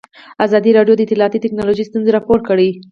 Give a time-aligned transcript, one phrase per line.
[0.45, 2.69] ازادي راډیو د اطلاعاتی تکنالوژي ستونزې راپور کړي.